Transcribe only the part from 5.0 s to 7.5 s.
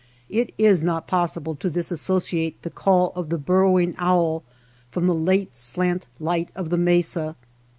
the late slant light of the mesa.